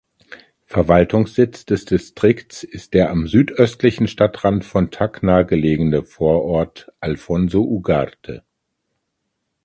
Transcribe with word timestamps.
Verwaltungssitz 0.65 1.63
des 1.67 1.85
Distrikts 1.85 2.63
ist 2.63 2.95
der 2.95 3.11
am 3.11 3.27
südöstlichen 3.27 4.07
Stadtrand 4.07 4.65
von 4.65 4.89
Tacna 4.89 5.43
gelegene 5.43 6.01
Vorort 6.01 6.91
Alfonso 7.01 7.61
Ugarte. 7.61 8.43